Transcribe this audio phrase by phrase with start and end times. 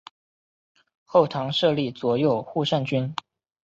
[1.05, 3.13] 后唐设立左右护圣军。